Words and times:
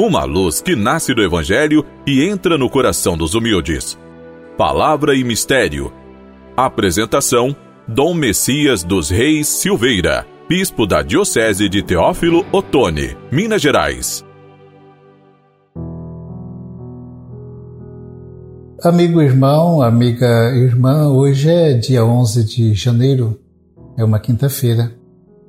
uma 0.00 0.24
luz 0.24 0.62
que 0.62 0.74
nasce 0.74 1.12
do 1.12 1.22
Evangelho 1.22 1.84
e 2.06 2.24
entra 2.24 2.56
no 2.56 2.70
coração 2.70 3.18
dos 3.18 3.34
humildes. 3.34 3.98
Palavra 4.56 5.14
e 5.14 5.22
Mistério. 5.22 5.92
Apresentação: 6.56 7.54
Dom 7.86 8.14
Messias 8.14 8.82
dos 8.82 9.10
Reis 9.10 9.46
Silveira, 9.46 10.26
Bispo 10.48 10.86
da 10.86 11.02
Diocese 11.02 11.68
de 11.68 11.82
Teófilo 11.82 12.46
Otoni, 12.50 13.14
Minas 13.30 13.60
Gerais. 13.60 14.24
Amigo 18.82 19.20
irmão, 19.20 19.82
amiga 19.82 20.50
irmã, 20.54 21.08
hoje 21.08 21.50
é 21.50 21.74
dia 21.74 22.02
11 22.02 22.44
de 22.44 22.72
janeiro, 22.72 23.38
é 23.98 24.02
uma 24.02 24.18
quinta-feira. 24.18 24.94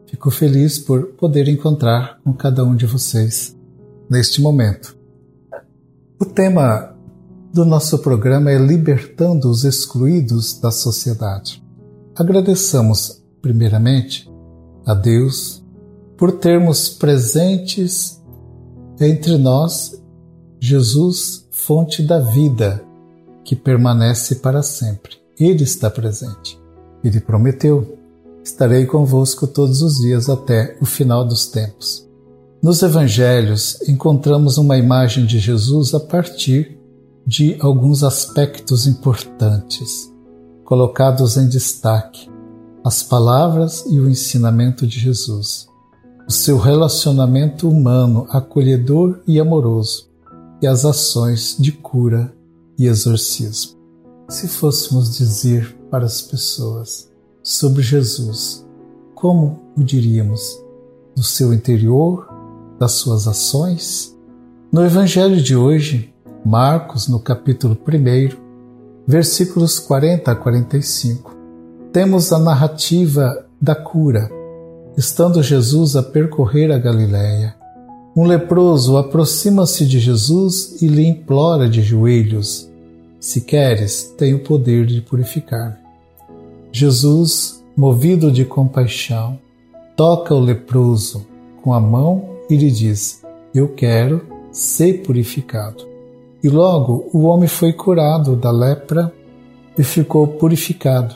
Fico 0.07 0.29
feliz 0.29 0.77
por 0.77 1.13
poder 1.13 1.47
encontrar 1.47 2.18
com 2.21 2.33
cada 2.33 2.65
um 2.65 2.75
de 2.75 2.86
vocês 2.86 3.55
neste 4.11 4.41
momento. 4.41 4.93
O 6.19 6.25
tema 6.25 6.93
do 7.53 7.63
nosso 7.63 7.97
programa 7.99 8.52
é 8.52 8.57
Libertando 8.57 9.49
os 9.49 9.63
Excluídos 9.63 10.59
da 10.59 10.69
Sociedade. 10.69 11.63
Agradeçamos, 12.13 13.23
primeiramente, 13.41 14.29
a 14.85 14.93
Deus 14.93 15.63
por 16.17 16.33
termos 16.33 16.89
presentes 16.89 18.21
entre 18.99 19.38
nós 19.38 19.97
Jesus, 20.59 21.47
fonte 21.49 22.03
da 22.03 22.19
vida, 22.19 22.83
que 23.45 23.55
permanece 23.55 24.35
para 24.35 24.61
sempre. 24.61 25.13
Ele 25.39 25.63
está 25.63 25.89
presente. 25.89 26.59
Ele 27.02 27.21
prometeu: 27.21 27.97
Estarei 28.43 28.85
convosco 28.85 29.47
todos 29.47 29.81
os 29.81 29.95
dias 29.95 30.30
até 30.30 30.77
o 30.81 30.85
final 30.85 31.25
dos 31.25 31.47
tempos. 31.47 32.10
Nos 32.61 32.83
evangelhos, 32.83 33.81
encontramos 33.89 34.59
uma 34.59 34.77
imagem 34.77 35.25
de 35.25 35.39
Jesus 35.39 35.95
a 35.95 35.99
partir 35.99 36.77
de 37.25 37.58
alguns 37.59 38.03
aspectos 38.03 38.86
importantes, 38.86 40.13
colocados 40.63 41.38
em 41.38 41.49
destaque: 41.49 42.30
as 42.86 43.02
palavras 43.02 43.83
e 43.89 43.99
o 43.99 44.08
ensinamento 44.08 44.86
de 44.86 44.99
Jesus, 44.99 45.67
o 46.27 46.31
seu 46.31 46.59
relacionamento 46.59 47.67
humano, 47.67 48.27
acolhedor 48.30 49.21
e 49.25 49.39
amoroso, 49.39 50.08
e 50.61 50.67
as 50.67 50.86
ações 50.86 51.55
de 51.59 51.71
cura 51.71 52.31
e 52.77 52.86
exorcismo. 52.86 53.75
Se 54.30 54.47
fôssemos 54.47 55.17
dizer 55.17 55.75
para 55.89 56.05
as 56.05 56.21
pessoas 56.21 57.09
sobre 57.41 57.81
Jesus, 57.81 58.64
como 59.16 59.59
o 59.75 59.83
diríamos? 59.83 60.61
Do 61.16 61.23
seu 61.23 61.53
interior 61.53 62.30
das 62.81 62.93
suas 62.93 63.27
ações? 63.27 64.17
No 64.71 64.83
Evangelho 64.83 65.39
de 65.39 65.55
hoje, 65.55 66.11
Marcos, 66.43 67.07
no 67.07 67.19
capítulo 67.19 67.77
1, 67.87 68.35
versículos 69.05 69.77
40 69.77 70.31
a 70.31 70.35
45, 70.35 71.37
temos 71.93 72.33
a 72.33 72.39
narrativa 72.39 73.45
da 73.61 73.75
cura. 73.75 74.31
Estando 74.97 75.43
Jesus 75.43 75.95
a 75.95 76.02
percorrer 76.02 76.71
a 76.71 76.79
Galiléia, 76.79 77.55
um 78.15 78.25
leproso 78.25 78.97
aproxima-se 78.97 79.85
de 79.85 79.99
Jesus 79.99 80.81
e 80.81 80.87
lhe 80.87 81.05
implora 81.05 81.69
de 81.69 81.83
joelhos: 81.83 82.67
Se 83.19 83.41
queres, 83.41 84.11
tem 84.17 84.33
o 84.33 84.39
poder 84.39 84.87
de 84.87 85.02
purificar. 85.02 85.79
Jesus, 86.71 87.63
movido 87.77 88.31
de 88.31 88.43
compaixão, 88.43 89.37
toca 89.95 90.33
o 90.33 90.39
leproso 90.39 91.27
com 91.61 91.75
a 91.75 91.79
mão 91.79 92.30
e 92.52 92.57
lhe 92.57 92.69
diz: 92.69 93.21
Eu 93.55 93.69
quero 93.69 94.21
ser 94.52 95.02
purificado. 95.03 95.88
E 96.44 96.49
logo 96.49 97.09
o 97.13 97.21
homem 97.23 97.47
foi 97.47 97.71
curado 97.71 98.35
da 98.35 98.52
lepra 98.52 99.11
e 99.77 99.83
ficou 99.83 100.27
purificado. 100.27 101.15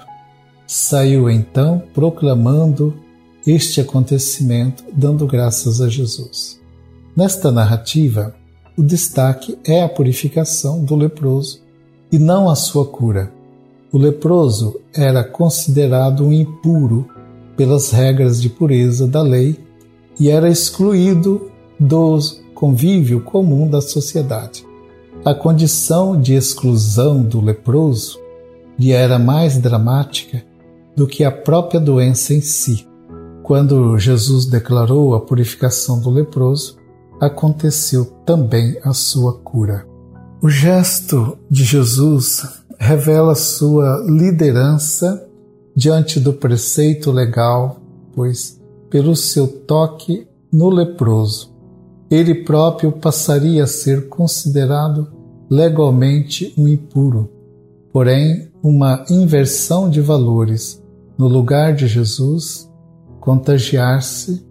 Saiu 0.66 1.30
então 1.30 1.84
proclamando 1.94 2.94
este 3.46 3.82
acontecimento, 3.82 4.84
dando 4.94 5.28
graças 5.28 5.82
a 5.82 5.90
Jesus. 5.90 6.60
Nesta 7.16 7.52
narrativa, 7.52 8.34
o 8.78 8.82
destaque 8.82 9.58
é 9.66 9.84
a 9.84 9.90
purificação 9.90 10.84
do 10.84 10.96
leproso 10.96 11.62
e 12.12 12.18
não 12.18 12.50
a 12.50 12.56
sua 12.56 12.86
cura. 12.86 13.32
O 13.92 13.98
leproso 13.98 14.80
era 14.94 15.24
considerado 15.24 16.26
um 16.26 16.34
impuro 16.34 17.08
pelas 17.56 17.92
regras 17.92 18.42
de 18.42 18.50
pureza 18.50 19.08
da 19.08 19.22
lei 19.22 19.65
e 20.20 20.30
era 20.30 20.50
excluído 20.50 21.52
do 21.80 22.20
convívio 22.54 23.22
comum 23.22 23.70
da 23.70 23.82
sociedade. 23.82 24.66
A 25.24 25.34
condição 25.34 26.20
de 26.20 26.34
exclusão 26.34 27.22
do 27.22 27.42
leproso 27.42 28.20
lhe 28.78 28.92
era 28.92 29.18
mais 29.18 29.58
dramática 29.58 30.44
do 30.96 31.08
que 31.08 31.24
a 31.24 31.32
própria 31.32 31.80
doença 31.80 32.34
em 32.34 32.42
si. 32.42 32.88
Quando 33.44 33.98
Jesus 33.98 34.46
declarou 34.46 35.14
a 35.14 35.22
purificação 35.22 36.00
do 36.00 36.10
leproso, 36.10 36.78
aconteceu 37.20 38.06
também 38.26 38.78
a 38.84 38.94
sua 38.94 39.38
cura. 39.40 39.86
O 40.42 40.50
gesto 40.50 41.38
de 41.50 41.64
Jesus 41.64 42.44
revela 42.78 43.36
sua 43.36 44.04
liderança 44.08 45.28
diante 45.76 46.20
do 46.20 46.34
preceito 46.34 47.12
legal, 47.12 47.80
pois 48.14 48.60
pelo 48.96 49.14
seu 49.14 49.46
toque 49.46 50.26
no 50.50 50.70
leproso. 50.70 51.54
Ele 52.10 52.34
próprio 52.46 52.94
passaria 52.94 53.66
a 53.66 53.68
ser 53.68 54.08
considerado 54.08 55.12
legalmente 55.50 56.54
um 56.58 56.66
impuro. 56.66 57.30
Porém, 57.92 58.50
uma 58.64 59.04
inversão 59.10 59.90
de 59.90 60.00
valores 60.00 60.82
no 61.18 61.28
lugar 61.28 61.76
de 61.76 61.88
Jesus, 61.88 62.72
contagiar-se, 63.20 64.48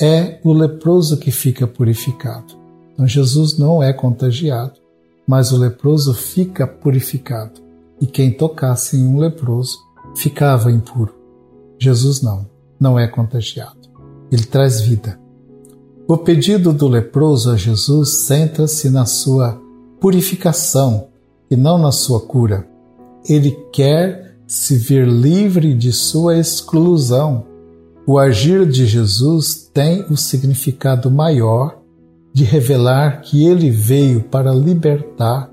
é 0.00 0.40
o 0.42 0.52
leproso 0.52 1.16
que 1.16 1.30
fica 1.30 1.64
purificado. 1.64 2.54
Então, 2.92 3.06
Jesus 3.06 3.56
não 3.56 3.80
é 3.80 3.92
contagiado, 3.92 4.80
mas 5.24 5.52
o 5.52 5.56
leproso 5.56 6.12
fica 6.12 6.66
purificado. 6.66 7.60
E 8.00 8.06
quem 8.06 8.32
tocasse 8.32 8.96
em 8.96 9.06
um 9.06 9.20
leproso 9.20 9.78
ficava 10.16 10.72
impuro. 10.72 11.14
Jesus 11.78 12.20
não 12.20 12.55
não 12.78 12.98
é 12.98 13.06
contagiado. 13.06 13.88
Ele 14.30 14.44
traz 14.44 14.80
vida. 14.80 15.18
O 16.08 16.16
pedido 16.16 16.72
do 16.72 16.86
leproso 16.86 17.50
a 17.50 17.56
Jesus 17.56 18.10
centra-se 18.10 18.90
na 18.90 19.06
sua 19.06 19.60
purificação 20.00 21.08
e 21.50 21.56
não 21.56 21.78
na 21.78 21.90
sua 21.90 22.20
cura. 22.20 22.68
Ele 23.28 23.50
quer 23.72 24.36
se 24.46 24.76
ver 24.76 25.06
livre 25.06 25.74
de 25.74 25.92
sua 25.92 26.38
exclusão. 26.38 27.44
O 28.06 28.18
agir 28.18 28.66
de 28.66 28.86
Jesus 28.86 29.68
tem 29.74 30.04
o 30.08 30.16
significado 30.16 31.10
maior 31.10 31.78
de 32.32 32.44
revelar 32.44 33.22
que 33.22 33.44
ele 33.44 33.70
veio 33.70 34.22
para 34.22 34.52
libertar 34.52 35.50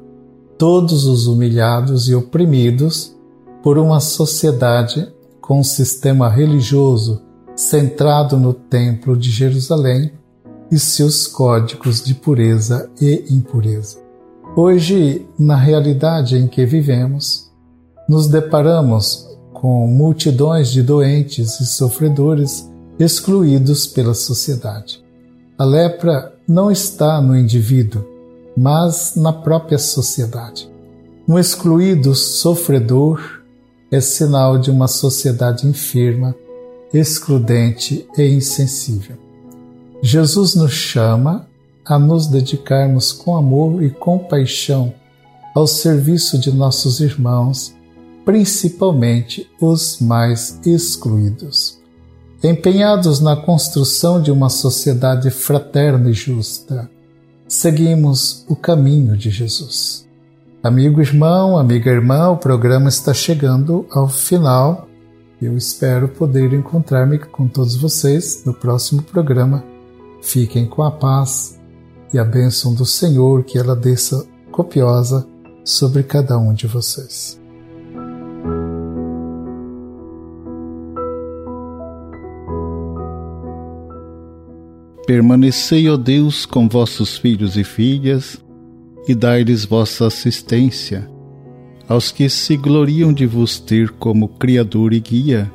todos 0.57 1.05
os 1.05 1.25
humilhados 1.25 2.07
e 2.07 2.13
oprimidos 2.13 3.15
por 3.63 3.77
uma 3.77 3.99
sociedade 3.99 5.11
com 5.43 5.59
um 5.59 5.63
sistema 5.63 6.29
religioso 6.29 7.21
centrado 7.53 8.37
no 8.37 8.53
Templo 8.53 9.15
de 9.15 9.29
Jerusalém 9.29 10.13
e 10.71 10.79
seus 10.79 11.27
códigos 11.27 12.01
de 12.01 12.15
pureza 12.15 12.89
e 12.99 13.25
impureza. 13.29 13.99
Hoje, 14.55 15.27
na 15.37 15.57
realidade 15.57 16.37
em 16.37 16.47
que 16.47 16.65
vivemos, 16.65 17.51
nos 18.07 18.27
deparamos 18.27 19.27
com 19.53 19.85
multidões 19.85 20.69
de 20.69 20.81
doentes 20.81 21.59
e 21.59 21.65
sofredores 21.65 22.71
excluídos 22.97 23.85
pela 23.85 24.13
sociedade. 24.13 25.03
A 25.57 25.65
lepra 25.65 26.33
não 26.47 26.71
está 26.71 27.21
no 27.21 27.37
indivíduo, 27.37 28.05
mas 28.55 29.15
na 29.17 29.33
própria 29.33 29.77
sociedade. 29.77 30.71
Um 31.27 31.37
excluído 31.37 32.15
sofredor 32.15 33.42
é 33.93 34.01
sinal 34.01 34.57
de 34.57 34.71
uma 34.71 34.87
sociedade 34.87 35.67
enferma, 35.67 36.33
excludente 36.91 38.07
e 38.17 38.23
insensível. 38.23 39.15
Jesus 40.01 40.55
nos 40.55 40.71
chama 40.71 41.47
a 41.85 41.99
nos 41.99 42.25
dedicarmos 42.25 43.11
com 43.11 43.37
amor 43.37 43.83
e 43.83 43.91
compaixão 43.91 44.95
ao 45.53 45.67
serviço 45.67 46.39
de 46.39 46.51
nossos 46.51 47.01
irmãos, 47.01 47.71
principalmente 48.25 49.47
os 49.61 49.99
mais 49.99 50.59
excluídos. 50.65 51.77
Empenhados 52.43 53.19
na 53.19 53.35
construção 53.35 54.19
de 54.19 54.31
uma 54.31 54.49
sociedade 54.49 55.29
fraterna 55.29 56.09
e 56.09 56.13
justa, 56.13 56.89
seguimos 57.47 58.43
o 58.49 58.55
caminho 58.55 59.15
de 59.15 59.29
Jesus. 59.29 60.02
Amigo 60.63 61.01
irmão, 61.01 61.57
amiga 61.57 61.91
irmã, 61.91 62.29
o 62.29 62.37
programa 62.37 62.87
está 62.87 63.13
chegando 63.13 63.85
ao 63.91 64.07
final. 64.07 64.87
Eu 65.41 65.57
espero 65.57 66.07
poder 66.07 66.53
encontrar-me 66.53 67.19
com 67.19 67.49
todos 67.49 67.75
vocês 67.75 68.45
no 68.45 68.53
próximo 68.53 69.03
programa. 69.03 69.61
Fiquem 70.21 70.65
com 70.65 70.81
a 70.81 70.89
paz 70.89 71.59
e 72.13 72.17
a 72.17 72.23
bênção 72.23 72.73
do 72.73 72.85
Senhor 72.85 73.43
que 73.43 73.57
ela 73.57 73.75
desça 73.75 74.25
copiosa 74.53 75.27
sobre 75.65 76.01
cada 76.01 76.37
um 76.37 76.53
de 76.53 76.65
vocês. 76.65 77.37
Permanecei, 85.05 85.89
ó 85.89 85.97
Deus, 85.97 86.45
com 86.45 86.69
vossos 86.69 87.17
filhos 87.17 87.57
e 87.57 87.65
filhas, 87.65 88.41
e 89.07 89.13
dai-lhes 89.13 89.65
vossa 89.65 90.07
assistência, 90.07 91.09
aos 91.87 92.11
que 92.11 92.29
se 92.29 92.55
gloriam 92.55 93.11
de 93.11 93.25
vos 93.25 93.59
ter 93.59 93.89
como 93.91 94.27
Criador 94.27 94.93
e 94.93 94.99
Guia, 94.99 95.51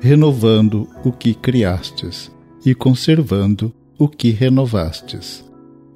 renovando 0.00 0.88
o 1.04 1.12
que 1.12 1.34
criastes 1.34 2.30
e 2.64 2.74
conservando 2.74 3.72
o 3.98 4.08
que 4.08 4.30
renovastes. 4.30 5.44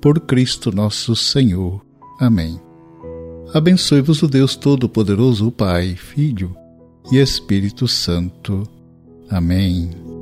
Por 0.01 0.21
Cristo 0.21 0.75
nosso 0.75 1.17
Senhor. 1.17 1.81
Amém. 2.21 2.61
Abençoe-vos 3.53 4.23
o 4.23 4.29
Deus 4.29 4.57
Todo-Poderoso, 4.57 5.49
o 5.49 5.53
Pai, 5.53 5.95
Filho 5.97 6.55
e 7.11 7.19
Espírito 7.19 7.87
Santo. 7.87 8.65
Amém. 9.31 10.14